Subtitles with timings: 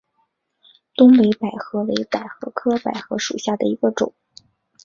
[0.95, 4.15] 东北百合为百合科百合属下的一个种。